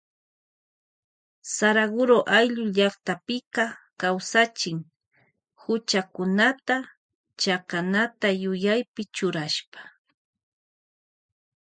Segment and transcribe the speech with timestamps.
[1.55, 3.63] Saraguro ayllu llaktapika
[4.01, 4.77] kawsachin
[5.61, 6.75] huchakunata
[7.41, 9.81] chakanata yuyaypi churashpa.